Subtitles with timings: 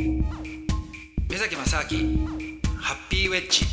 [0.00, 2.26] 目崎正明
[2.78, 3.66] ハッピーウェッジ。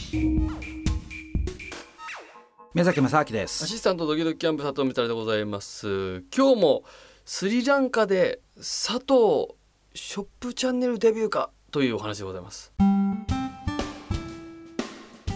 [2.73, 3.63] 目崎正明です。
[3.63, 6.23] アシスタントドキドキキャンプ佐藤みたらでございます。
[6.35, 6.83] 今日も
[7.23, 9.55] スリランカで佐藤
[9.93, 12.73] ショップチャンネルデビューかというお話でございます。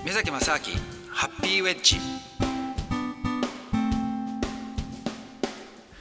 [0.04, 0.60] 目崎正明
[1.10, 1.96] ハッピーウェッジ。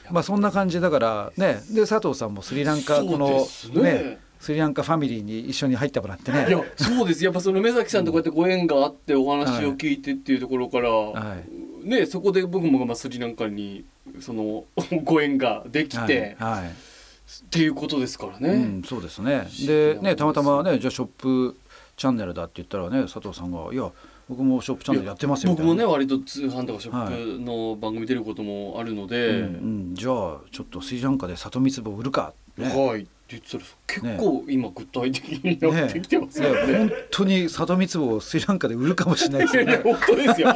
[0.09, 3.47] まあそんな感じだからねで佐藤さんもスリランカこの
[3.81, 6.47] ねスリランカファミリーに一緒に入ってもらってね。
[6.49, 7.23] いやそうです。
[7.23, 11.37] やっぱその目崎さんとこうやってご縁があってお話を聞いてっていうところから、は
[11.85, 11.87] い。
[11.87, 13.85] ねそこで僕もまあスリランカに
[14.19, 14.65] その
[15.05, 16.61] ご縁ができて、はい。
[16.61, 16.69] はい。
[16.69, 19.47] っていうことですからね、うん、そうですね。
[19.65, 21.55] でねたまたまねじゃあショップ
[21.95, 23.91] チャンネルだって言ったらね佐藤さんが「いや
[24.27, 29.47] 僕もショップチャンネルやってますよ」僕もね割と通販とかショップの番組出ることもあるので、うんう
[29.91, 36.77] ん、じゃあちょっとスリランカで里三つ葉売るか、ね、はいって言ってたら結構今具体的になってきてますよね。
[36.77, 39.77] 本当に里三つ葉をスリランカで売るかもしれないですよね。
[39.77, 40.53] 本当ですよ。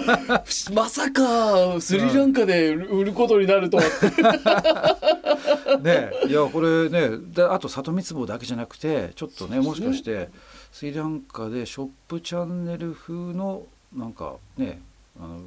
[0.73, 5.79] まさかスリランカで売ることになるとはって。
[5.81, 10.29] ねいやこれねであと里三つ葉だけじゃなくてちょっとねもしかして
[10.71, 14.81] スリランカでショップチャンネル風のなんかね
[15.19, 15.39] あの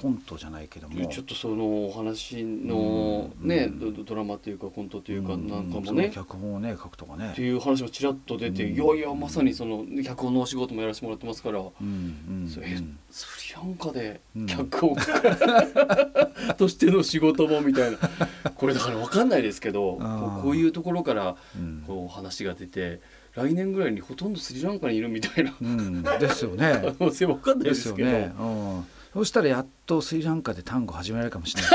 [0.00, 1.06] コントじゃないけども。
[1.08, 3.94] ちょっとそのお話のね、うん。
[3.94, 5.46] ドドラマというかコントというかうん。
[5.46, 7.32] なんかもそのね、脚本をね書くとかね。
[7.32, 8.74] っていう話もちらっと出て、うん。
[8.74, 12.60] いやいやまさにその脚本のお仕事もやらせてもらってますから、うんうんそ
[13.10, 14.46] スリランカでうん。
[14.46, 17.98] 脚本家 としての仕事もみたいな。
[18.54, 19.98] これだから分かんないですけど
[20.42, 21.84] こういうところからうん。
[21.86, 23.00] こう話が出て
[23.34, 25.54] 来年ぐらいにほとんどスリランカにいるみたいな。
[25.60, 26.02] うん。
[26.02, 26.94] ですよね。
[26.98, 31.70] 可能性分かんないでですすけど、よね、うん、そしたらやっとスリランカで単語始められるかもしれない、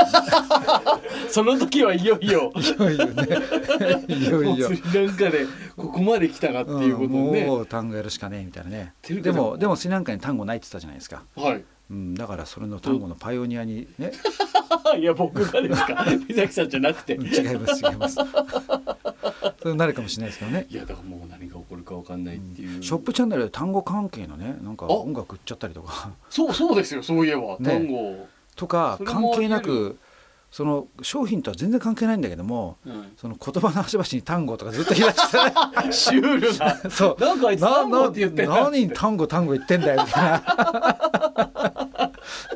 [1.28, 2.50] その時はいよいよ。
[2.56, 3.28] いよいよね。
[4.08, 4.68] いよいよ。
[4.68, 8.94] スリランカでここまで来たかっていうことうんもう単語やるしかねえみたいなね。
[9.06, 11.64] でもでもスリランカに単語ないって言ったじゃないですか、はい。
[11.90, 14.12] うん、だからそれの単語のパイオニアにね。
[14.98, 16.06] いや僕がですか？
[16.28, 17.16] 三崎さんじゃなくて。
[17.16, 18.16] うん違います違います。
[19.62, 20.66] そうなるかもしれないですけどね。
[20.70, 21.15] いやだからもう
[22.06, 24.92] かんないっていう、ショップチャンネルで単語関係のねなんかあ。
[24.92, 26.10] 音楽売っちゃったりとか。
[26.30, 27.58] そうそうですよそういえば、ね。
[27.60, 29.98] 単語、とか関係なく
[30.50, 33.12] その商品とは全然関係ないんだけどもうん。
[33.16, 36.90] その言葉の端々に単語とかずっと言い出して シュールな。
[36.90, 37.22] そう。
[37.22, 41.75] なんかあいつ単語って言って何単語単語言ってんだよみたいな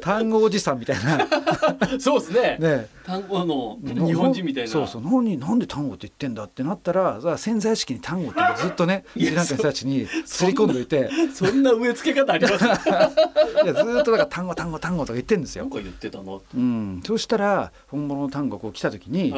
[0.00, 1.26] 単語おじさんみたいな。
[2.00, 2.56] そうですね。
[2.58, 2.88] ね。
[3.06, 4.70] 単語の日本人みたいな。
[4.70, 5.02] そうそう。
[5.02, 11.10] 何なんで単語って言ってんだってなったらさ潜在意識に単語ってずっとねス いやリランカの人たちにすり込んどいて。
[11.32, 12.64] そんな植え付け方あります？
[13.64, 15.64] いやずっとだから単語単語単語とか言ってんですよ。
[15.64, 15.70] なん。
[15.70, 19.32] か言ってたなはうん、そしたら本物の単語こう来た時に、い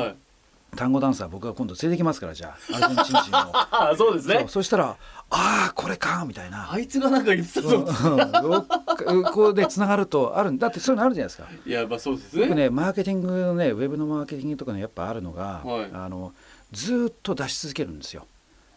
[0.76, 2.76] 単語ダンサー僕が今度連れてきますからじゃあ。
[2.86, 3.40] アルゼンチン人を。
[3.54, 4.46] あ あそうですね。
[4.48, 4.96] そしたら
[5.28, 6.72] 「ああこれか」みたいな。
[6.72, 8.66] あいつがなんか言ってたうんぞ
[9.06, 11.48] うんここでつながるとあるんだってそういうのあるじゃないですか。
[11.66, 15.90] いやまあそうです僕ねねマーケティングのねウェブのマーケティングとかねやっぱあるのが、はい。
[15.92, 16.32] あの
[16.72, 18.26] ずーっと出し続けるんですよ。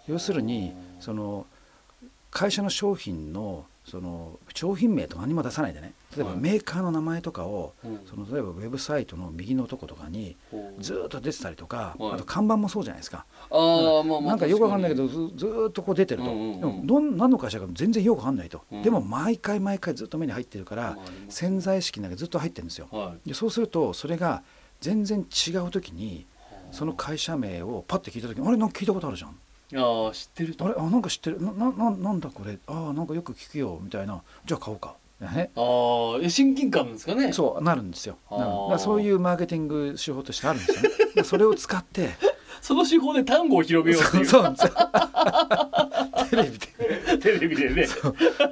[0.07, 1.45] 要するにその
[2.35, 5.93] 会社の商品のその商品名とか何も出さないでね。
[6.17, 6.39] 例えばはい。
[6.39, 7.99] メーカーの名前とかを、うん。
[8.05, 10.35] その例えばウェブサイトの右のとことかに
[10.79, 12.11] ずーっと出てたりとか、はい。
[12.15, 16.59] あと看板もそうじゃないですか、ああまあまあなんかよくわかんないけ確どずっとこう出てると、うんうんうん。
[16.59, 18.81] でもどん何の会社か全然よくわかんないと、うん。
[18.81, 22.89] でも毎回毎回ずっと目に入ってるから、まああります潜在意識の中にずっと入ってるんですよ。
[22.91, 23.29] はい。
[23.29, 24.43] でそうするとそれが
[24.81, 26.25] 全然違う時に
[26.71, 28.57] その会社名をパッて聞いた時にあれ？
[28.57, 29.37] なんか聞いたことあるじゃん
[29.75, 30.65] ああ知ってると。
[30.65, 30.75] あれ？
[30.77, 31.41] あなんか知ってる。
[31.41, 32.57] ななななんだこれ？
[32.67, 34.21] あなんかよく聞くよみたいな。
[34.45, 34.95] じゃあ買おうか。
[35.21, 35.49] ね。
[35.55, 35.61] あ
[36.17, 37.31] あえ親近感ですかね。
[37.33, 38.17] そうなるんですよ。
[38.77, 40.89] そういうマーケティング手法としてあるんですよ。
[40.89, 42.09] ねでそれを使って。
[42.61, 44.23] その手法で単語を広めようってそいう。
[44.23, 44.73] うそうなんですよ。
[46.29, 47.17] テレビで。
[47.19, 47.87] テレビでね。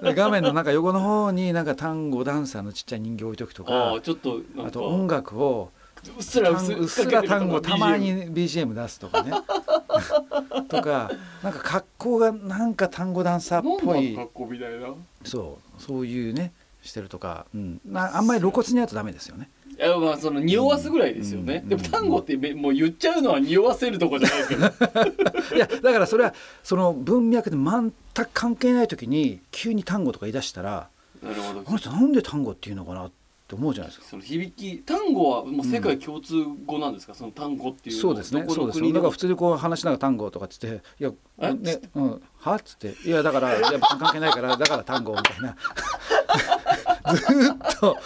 [0.04, 3.94] で画面のなんか横の方になんか単語ダンサーのちっちゃい人形置いとくとあか。
[3.96, 5.72] あちょっとあと音楽を
[6.12, 9.32] うっすらうっ単すうっすら単語たまに BGM 出すとかね。
[10.68, 14.16] とかなんか格好がなんか単語ダンサーっぽい。
[14.16, 14.88] 格好みたいな。
[15.24, 19.50] そうそういうねしてるとか、うん、なあんまり露骨にやるとダメですよね。
[19.78, 21.70] いやまあその匂わすぐらいですよね、うん。
[21.70, 24.66] でも単語ってめもう言っちゃうのは匂わせるとこじゃないですけど。
[25.56, 26.34] いやだからそれは
[26.64, 30.90] その文脈で全く関係ない時に急に単語とか言い出したら
[31.24, 31.64] なるほど。
[31.66, 33.23] あの人なんで単語っていうのかなって
[33.54, 34.08] 思うじゃないですか。
[34.10, 36.34] その響き単語はもう世界共通
[36.66, 38.46] 語なんですか、その単語っていうのそうですね。
[38.48, 38.80] そうです。
[38.80, 41.54] よの国でもだから普通にこう話しながら単語とかっつって「いやえ？
[41.54, 45.56] ねうん、は?」っつって「いやだからいや関係ないからだから単語」みたいな。
[47.14, 47.98] ずーっと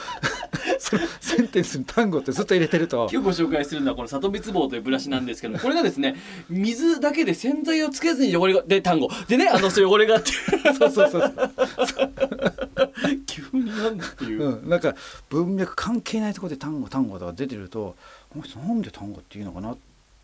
[0.79, 3.07] そのセンテンスに単語ってずっと入れてると。
[3.11, 6.15] 今日ご紹介するのはこの里光棒というブラシなんですけどこれがですね
[6.49, 10.33] 水だけで洗剤をつけずに汚れがで単語でねあの汚れがってい
[10.71, 11.33] うそうそうそう。
[13.25, 14.95] 急になんだっていう、うん、なんか
[15.29, 17.95] 文脈関係ないところで単語単語とか出てると
[18.29, 19.77] この人なんで単語っていうのかなっ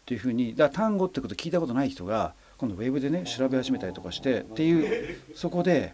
[0.06, 5.94] ていうふうにだ単語ってこと聞いたことない人が今度ウェブでね調べ始めたりとかしてっていうそこで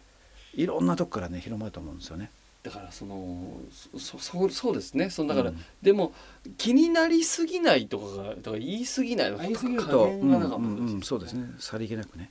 [0.55, 2.31] いろんなとこからね広まると思うんですよね。
[2.61, 3.57] だからその
[3.97, 6.13] そそそうですねそのだから、うんでも
[6.57, 12.29] 気になりすぎないとかがとか言い過ぎないとか言い過ぎる加と、うんうんそうですねさりげなくね。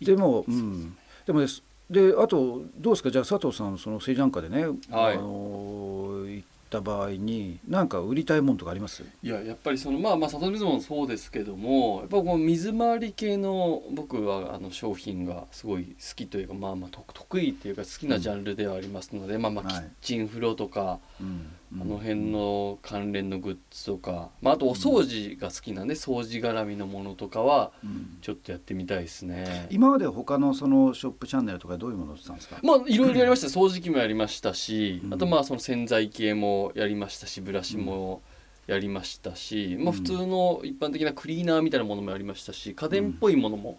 [0.00, 0.96] いでも、うん、
[1.26, 9.04] でもですであとどうですかじゃあ佐藤さんそのスリランカでね、はいあの行った場合に何か売りたいもんとかあります？
[9.22, 21.46] いややっぱりそのまあまあ里水もそうですけどもやっぱこう水回り系の僕はあの商品がすごい好きというかまあまあ得得意っていうか好きなジャンルではありますので、まあまあキはいッチン風呂とか、うん
[21.80, 29.68] あの辺の関連のグッズとか、まあ、あとお掃除が好きなんで掃除絡みのものとかはうんちょっとやってみたいですね。
[29.70, 33.46] 今まで他のそのショップチャンネルとかどういうものを売ってたんですか、まあいろいろやりました。
[33.52, 35.14] 掃除機もやりましたし、うん。
[35.14, 38.22] あとまあその洗剤系もやりましたしブラシも
[38.66, 43.78] やりましたし、まあ普通の一般的なクリーナーみたいなものもやりましたし家電っぽいものも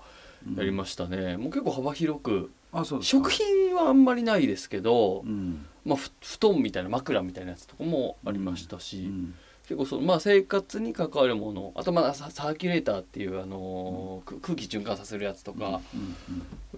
[0.58, 2.52] やりましたね、もう結構幅広く。
[2.72, 16.16] あそう食品はあんまりないですけど、うんまあ、ふ布団みたいな枕みたいなやつとかもありましたし、うん結構その、まあ、生活に関わるものあとまあササーキュレーターっていう、あのーく空気循環させるやつとかうん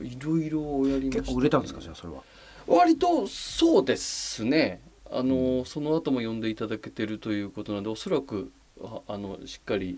[0.01, 2.21] うんいろいろやりました、結構売れたんですかじゃあそれは？
[2.67, 4.81] 割とそうですね。
[5.09, 9.97] あのーその後も呼んでいただけてるということなのでおそらくああのしっかり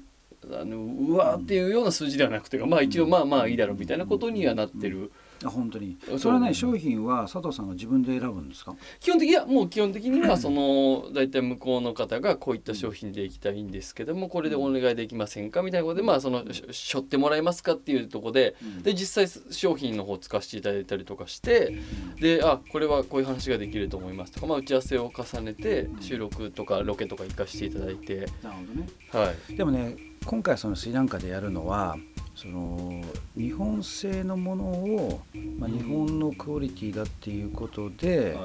[0.49, 5.11] あのうわーっていうような数字ではなくてまあ一応まあまあいいだろうみたいなことにはなってる
[5.43, 5.97] あ本当に。
[6.17, 8.75] それはね商品は佐藤さんが自分で選ぶんですか？
[8.99, 21.77] 基本的にはもう基本的にはその大体向こうの方がこういった商品でいきたいんですけどもこれでお願いできませんかみたいなことでまあそのししょってもらえますかっていうところでで実際商品の方使わせていただいたりとかして
[22.19, 28.27] であこれはこういう話ができると思いますとか、まあ、打ち合わせを重ねて収録とかロケとか行かせていただいて。
[28.41, 28.87] なるほどね。
[29.11, 29.55] はい。
[29.55, 29.95] でもね
[30.25, 31.95] 今回そのスリランカでやるのは
[32.37, 33.01] その
[33.35, 35.21] 日本製のものを、
[35.57, 38.37] まあ、日本のクオリティだっていうことで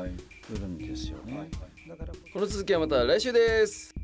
[0.51, 1.47] 売るんですよね、
[1.87, 3.95] だからこの続きはまた来週です。